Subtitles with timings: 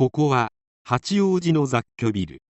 [0.00, 0.48] ここは
[0.82, 2.42] 八王子の雑居ビル。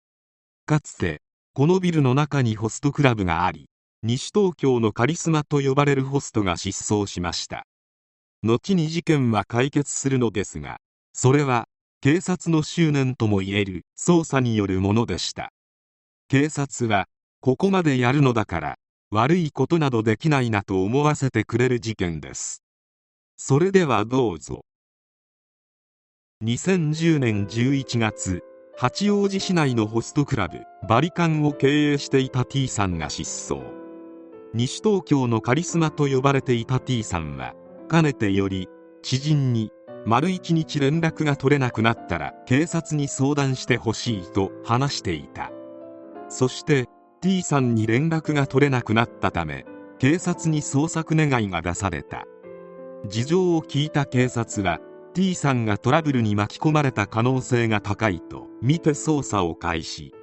[0.67, 1.19] かつて
[1.55, 3.71] このビルの中にホストクラブがあり
[4.03, 7.65] 西東京のカリスマと呼ばれるホストが失踪しました。
[8.43, 10.77] 後に事件は解決するのですが
[11.11, 11.65] それは
[12.01, 15.51] 警察の執念ともいえる捜査によるものでした。
[16.27, 17.07] 警察は
[17.41, 18.75] ここまでやるのだから
[19.09, 22.61] 悪いことなどできないなと思わせてくれる事件です。
[23.37, 24.61] それではどうぞ。
[26.41, 28.45] 2010年11月
[28.77, 33.61] 八王子市内のホストクラブバリカンを経営していた T さんが失踪。
[34.53, 37.55] 西東京のカリスマと呼ばれていた T さんは
[37.89, 38.69] かねてより
[39.01, 39.73] 知人に
[40.05, 45.51] 丸一日連絡が取れなくなったら警察に相談してほしいと話していた。
[46.29, 46.85] そして
[47.19, 49.65] T さんに連絡が取れなくなったため
[49.97, 52.23] 警察に捜索願いが出された。
[53.07, 54.79] 事情を聞いた警察は
[55.13, 60.13] T さんがトラブルに巻き込まれた可能性が高いと見て捜査を開始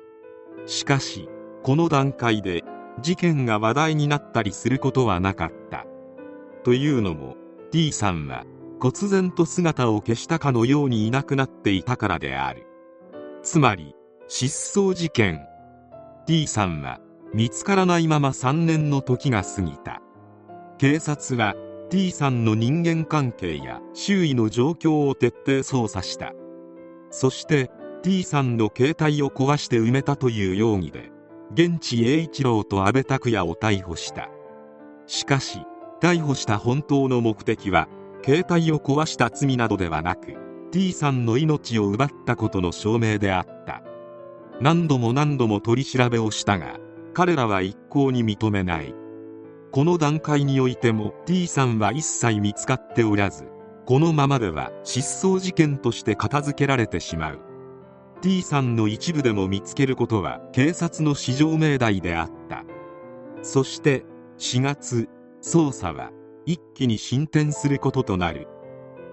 [0.67, 1.29] しかし
[1.63, 2.65] この段階で
[3.01, 5.87] 事件が話題になったりすることはなかった
[6.65, 7.37] というのも
[7.71, 8.45] T さんは
[8.79, 12.67] 忽然と姿を消したかのようにいなくなっていたからである。
[13.43, 13.95] つまり
[14.29, 15.47] 失踪事件。
[16.27, 17.01] T さんは
[17.33, 20.03] 見つからないまま3年の時が過ぎた。
[20.79, 21.55] 警察は
[21.89, 26.33] T さんの人間関係や周囲の状況を徹底捜査した。
[27.11, 27.71] そして
[28.03, 31.11] T さんの携帯を壊して埋めたという容疑で
[31.53, 34.29] 現地栄一郎と阿部拓也を逮捕した。
[35.07, 35.61] しかし
[36.01, 37.89] 逮捕した本当の目的は
[38.25, 40.35] 携帯を壊した罪などではなく
[40.73, 43.83] T さんの命を奪ったことの証明であった。
[44.61, 46.79] 何度も何度も取り調べをしたが
[47.15, 48.93] 彼らは一向に認めない。
[49.73, 53.49] この段階においても T さんは一切見つかっておらず
[53.87, 57.41] このままでは失踪事件として片付けられてしまう。
[58.21, 62.65] T さんの一部でも見つけることは警察の至上命題であった。
[63.43, 64.05] そして
[64.39, 65.09] 4月
[65.43, 66.11] 捜査は
[66.47, 68.49] 一気に進展することとなる。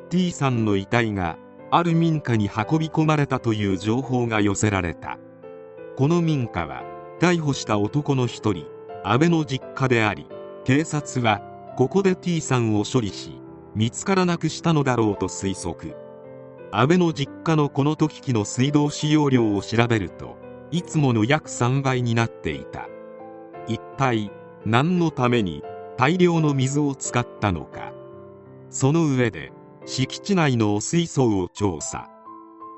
[0.09, 1.37] T さんの遺体が
[1.69, 5.19] ある民家に運び込まれたという情報が寄せられた。
[5.97, 6.83] この民家は
[7.19, 8.65] 逮捕した男の一人
[9.03, 10.25] 安倍の実家であり
[10.65, 11.41] 警察は
[11.77, 13.41] ここで T さんを処理し
[13.75, 15.95] 見つからなくしたのだろうと推測。
[16.71, 20.37] 安倍の実家のこの時期の水道使用量を調べると
[20.71, 22.87] いつもの約3倍になっていた。
[23.67, 24.31] 一体
[24.65, 25.63] 何のために
[25.97, 27.91] 大量の水を使ったのか。
[28.69, 29.51] その上で
[29.85, 32.09] 敷地内の汚水槽を調査。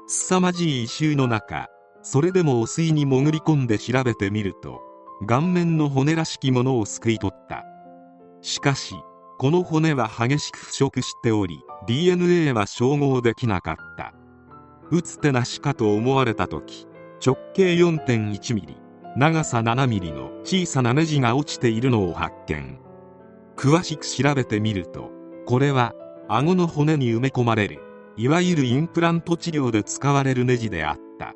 [0.07, 1.67] 凄まじい異臭の中
[2.03, 4.81] それでも汚水に潜り込んで調べてみると
[5.27, 7.65] 顔面の骨らしきものをすくい取った。
[8.45, 8.93] しかし
[9.39, 14.13] この骨は激しく腐食しており DNA は照合できなかった。
[14.91, 16.85] 打つ手なしかと思われた時
[17.25, 18.77] 直径 4.1mm
[19.17, 22.77] 長さ 7mm の小さなネジが落ちているのを発見。
[23.57, 25.09] 詳しく調べてみると
[25.47, 25.95] これは
[26.27, 27.81] 顎の骨に埋め込まれる
[28.15, 31.33] いわゆるインプラント治療で使われるネジであった。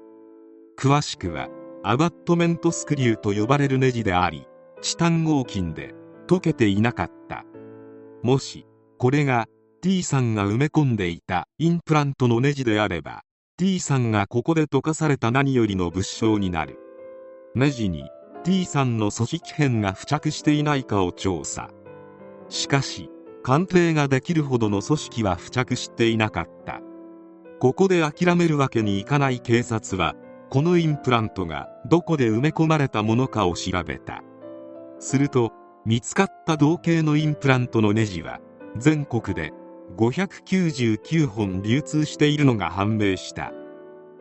[0.78, 1.50] 詳しくは
[1.82, 4.46] アバットメントスクリューと呼ばれるネジであり
[4.82, 5.96] チタン合金で
[6.30, 7.44] 溶けていなかった。
[8.22, 8.68] もし
[9.00, 9.48] これが
[9.82, 13.24] T さんが埋め込んでいたインプラントのネジであれば
[13.58, 16.78] T さんがここで溶かされた何よりの物証になる。
[17.56, 18.04] ネジに
[18.44, 21.72] T さんの組織片が付着していないかを調査。
[22.48, 23.10] しかし
[23.42, 26.82] 鑑定ができるほどの組織は付着していなかった。
[27.60, 30.14] ここで諦めるわけにいかない警察は
[30.52, 34.22] このインプラントがどこで埋め込まれたものかを調べた。
[35.00, 35.54] すると
[35.86, 38.40] 見つかった同型のインプラントのネジは
[38.78, 39.54] 全国で
[39.98, 43.52] 599本流通しているのが判明した。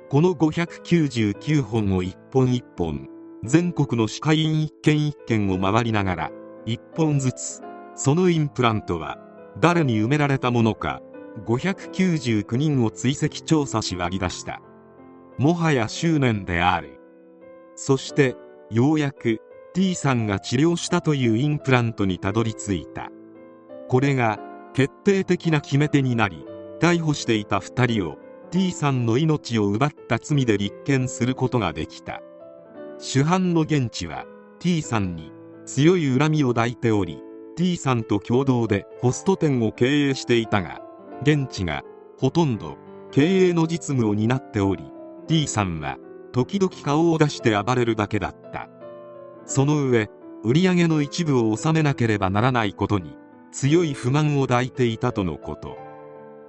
[0.08, 3.08] この599本を一本一本
[3.44, 6.30] 全国の歯科医院一軒一軒を回りながら
[6.64, 7.60] 一本ずつ
[7.94, 9.18] そのインプラントは
[9.60, 11.02] 誰に埋められたものか
[11.44, 14.62] 599人を追跡調査し割り出した。
[15.36, 16.98] もはや執念である。
[17.76, 18.34] そして
[18.70, 19.40] ようやく
[19.78, 23.12] T さんが治療したというインプラントにたどり着いた。
[23.88, 24.40] これが
[24.74, 26.44] 決定的な決め手になり
[26.80, 28.16] 逮捕していた2人を
[28.50, 32.20] T さんの命を奪った罪で立件することができた。
[32.98, 34.24] 主犯の現地は
[34.58, 35.30] T さんに
[35.64, 37.22] 強い恨みを抱いており
[37.56, 40.80] T さんと共同でホスト店を経営していたが
[41.22, 41.84] 現地が
[42.18, 42.78] ほとんど
[43.12, 44.82] 経営の実務を担っており
[45.28, 45.98] T さんは
[46.32, 48.68] 時々顔を出して暴れるだけだった。
[49.48, 50.08] その上
[50.44, 53.16] 売上の一部を納めなければならないことに
[53.50, 55.78] 強い不満を抱いていたとのこと。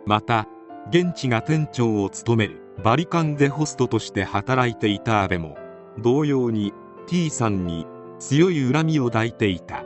[0.06, 0.48] また
[0.90, 5.58] 現地が店長を務めるバリカンでホストとして働いていた阿部も
[5.98, 6.74] 同様に
[7.08, 7.88] T さんに
[8.20, 9.84] 強い恨みを抱いていた。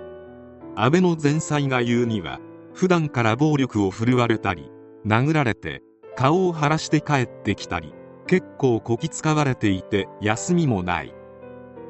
[0.75, 2.39] 安倍の前妻が言うには
[2.73, 4.71] 普段から暴力を振るわれたり
[5.05, 5.83] 殴られて
[6.15, 7.93] 顔を腫らして帰ってきたり
[8.25, 11.13] 結構こき使われていて休みもない。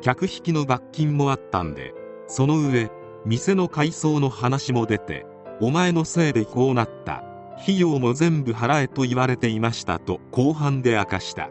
[0.04, 1.94] 客引きの罰金もあったんで
[2.28, 2.92] その上
[3.26, 5.26] 店の改装の話も出て
[5.62, 7.24] お前のせいでこうなった
[7.62, 11.50] 費用も全部払えと言われていましたと後半で明かした。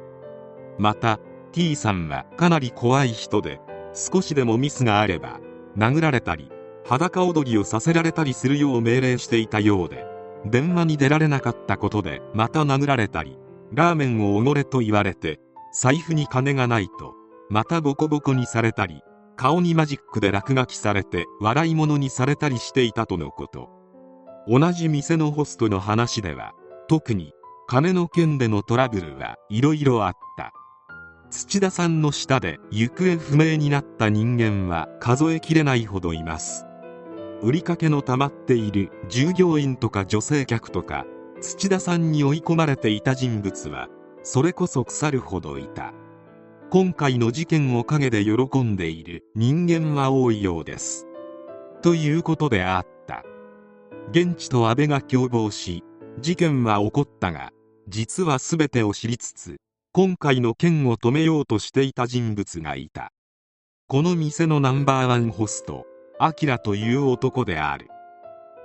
[0.78, 1.18] また
[1.52, 3.60] T さんはかなり怖い人で
[3.94, 5.40] 少しでもミスがあれば
[5.76, 6.50] 殴られたり
[6.84, 10.04] 裸踊りをさせられたりするよう命令していたようで
[10.44, 13.38] 電話に出られなかったことでまた殴られたり
[13.72, 15.40] ラーメンをおごれと言われて
[15.72, 17.14] 財布に金がないと
[17.52, 19.02] またボコボコにされたり
[19.36, 23.68] 顔にマジックで落書きされて笑い物にされたりしていたとのこと。
[24.48, 26.54] 同じ店のホストの話では
[26.88, 27.34] 特に
[27.66, 30.54] 金の件でのトラブルはいろいろあった。
[31.28, 36.64] 土田さんの下で行方不明になった人間は数えきれないほどいます。
[37.42, 41.04] 売りかけの溜まっている従業員とか女性客とか
[41.42, 43.88] 土田さんに追い込まれていた人物は
[44.22, 45.92] それこそ腐るほどいた。
[46.72, 51.06] 今回の事件を陰で喜んでいる人間は多いようです。
[51.82, 53.24] ということであった。
[54.10, 55.84] 現地と安倍が共謀し
[56.18, 57.50] 事件は起こったが
[57.88, 59.56] 実は全てを知りつつ
[59.92, 63.12] 今回の件を止めようとしていた人物がいた。
[63.86, 65.84] この店のナンバーワンホスト
[66.18, 67.88] アキラという男である。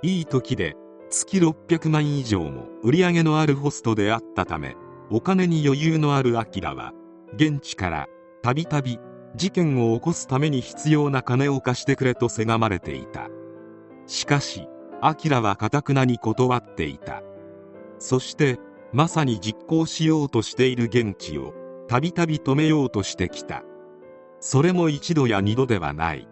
[0.00, 0.76] いい時で
[1.10, 4.76] 月600万以上も売り上げのあるホストであったため
[5.10, 6.94] お金に余裕のあるアキラは
[7.34, 8.08] 現地から
[8.42, 8.98] たびたび
[9.36, 13.28] 事件を起こすために必要な金を貸してくれとせがまれていた。
[14.06, 14.66] しかし
[15.00, 17.22] アキラはかたくなに断っていた。
[17.98, 18.58] そして
[18.92, 21.52] まさに実行しようとしている現地を
[21.88, 23.62] たびたび止めようとしてきた。
[24.40, 26.28] それも一度や二度ではない。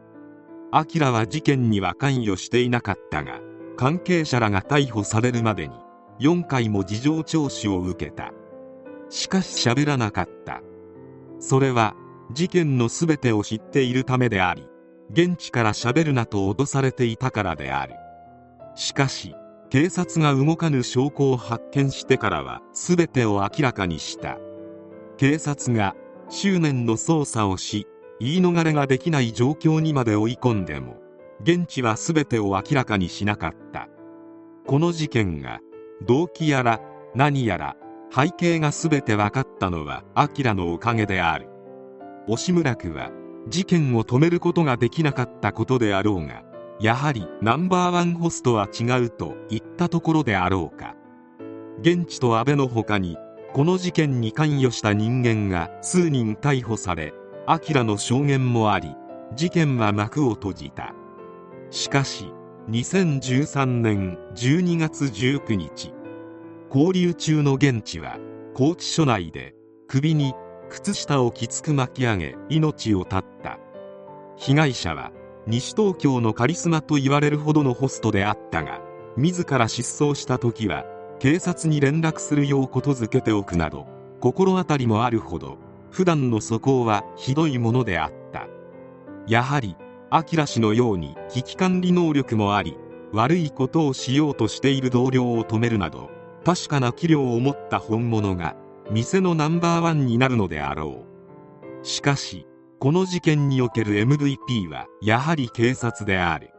[0.73, 3.41] アキラは事件には関与していなかったが
[3.77, 5.75] 関係者らが逮捕されるまでに
[6.21, 8.33] 4回も事情聴取を受けた。
[9.09, 10.63] しかし喋らなかった。
[11.39, 11.95] それは
[12.33, 14.69] 事件の全てを知っているためであり
[15.11, 17.95] 現地から喋るなと脅されていたからである。
[18.75, 19.35] しかし
[19.71, 24.39] 警察が動かぬ証拠を発見してからは全てを明らかにした。
[25.17, 25.95] 警察が
[26.29, 27.87] 執念の捜査をし
[28.21, 30.97] 言い逃れができない状況にまで追い込んでも
[31.43, 33.89] 現地は全てを明らかにしなかった。
[34.67, 35.61] この事件が
[36.05, 36.81] 動機やら
[37.15, 37.77] 何やら
[38.15, 41.49] 背景が全て分かったのは明のおかげである。
[42.29, 43.11] 押村区は
[43.49, 46.43] 事件を止めることができなかったことであろうが
[46.81, 50.95] やはりナンバーワンホストは違うといったところであろうか。
[51.81, 53.17] 現地と安倍の他に
[53.53, 57.15] この事件に関与した人間が数人逮捕され
[57.47, 58.95] 明の証言もあり
[59.35, 60.95] 事件は幕を閉じた。
[61.71, 62.33] しかし
[62.71, 65.93] 2013年12月19日
[66.69, 68.19] 交流中の現地は
[68.55, 69.55] 拘置所内で
[69.89, 70.35] 首に
[70.69, 73.59] 靴下をきつく巻き上げ命を絶った。
[74.37, 75.13] 被害者は
[75.47, 78.81] 西東京のカリスマと言われるほどのホストであったが
[79.17, 80.85] 自ら失踪した時は
[81.19, 83.87] 警察に連絡するようことづけておくなど
[84.21, 85.57] 心当たりもあるほど
[85.91, 88.49] 普段の素行はひどいものであった。
[89.27, 89.77] やはり
[90.11, 92.77] 明氏のように危機管理能力もあり
[93.13, 96.11] 悪いことをしようとしている同僚を止めるなど
[96.47, 98.55] 確かな器量を持った本物が
[98.89, 101.05] 店のナンバーワンになるのであろ
[101.83, 101.85] う。
[101.85, 102.47] しかし
[102.79, 106.53] この事件における MVP はやはり警察である。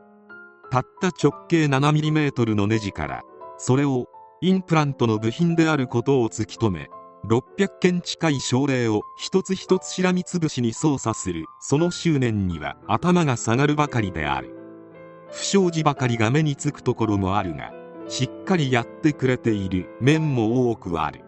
[0.72, 3.22] たった直径 7mm のネジから
[3.58, 4.08] それを
[4.42, 6.90] インプラントの部品であることを突き止め
[7.30, 14.54] 600件近い症例を一つ一つしらみつぶしに操作するその執念には頭が下がるばかりである。
[15.32, 17.72] 不祥事ばかりが目につくところもあるが
[18.08, 19.90] しっかりやってくれている。
[20.00, 21.22] 面も多くある。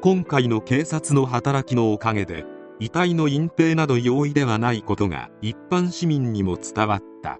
[0.00, 2.44] 今回の警察の働きのおかげで
[2.78, 7.38] 遺体の隠蔽など容易ではないことが一般市民にも伝わった。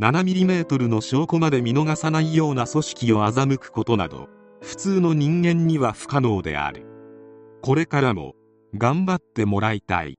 [0.00, 4.28] 7mm の証拠まで見逃さないような組織を欺くことなど
[4.60, 6.86] 普通の人間には不可能である。
[7.62, 8.34] これからも
[8.76, 10.18] 頑張ってもらいたい。